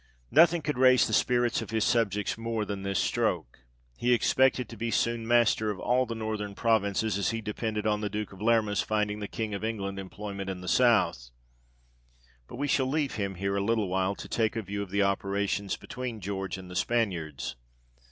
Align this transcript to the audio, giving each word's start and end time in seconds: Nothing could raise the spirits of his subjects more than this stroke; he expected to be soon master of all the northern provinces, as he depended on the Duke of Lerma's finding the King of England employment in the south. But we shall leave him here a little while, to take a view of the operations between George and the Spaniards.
Nothing 0.31 0.63
could 0.63 0.79
raise 0.79 1.05
the 1.05 1.13
spirits 1.13 1.61
of 1.61 1.69
his 1.69 1.83
subjects 1.83 2.35
more 2.35 2.65
than 2.65 2.81
this 2.81 2.97
stroke; 2.97 3.59
he 3.97 4.15
expected 4.15 4.67
to 4.67 4.75
be 4.75 4.89
soon 4.89 5.27
master 5.27 5.69
of 5.69 5.79
all 5.79 6.07
the 6.07 6.15
northern 6.15 6.55
provinces, 6.55 7.19
as 7.19 7.29
he 7.29 7.39
depended 7.39 7.85
on 7.85 8.01
the 8.01 8.09
Duke 8.09 8.33
of 8.33 8.41
Lerma's 8.41 8.81
finding 8.81 9.19
the 9.19 9.27
King 9.27 9.53
of 9.53 9.63
England 9.63 9.99
employment 9.99 10.49
in 10.49 10.61
the 10.61 10.67
south. 10.67 11.29
But 12.47 12.55
we 12.55 12.67
shall 12.67 12.87
leave 12.87 13.17
him 13.17 13.35
here 13.35 13.55
a 13.55 13.61
little 13.63 13.89
while, 13.89 14.15
to 14.15 14.27
take 14.27 14.55
a 14.55 14.63
view 14.63 14.81
of 14.81 14.89
the 14.89 15.03
operations 15.03 15.77
between 15.77 16.19
George 16.19 16.57
and 16.57 16.67
the 16.67 16.75
Spaniards. 16.75 17.55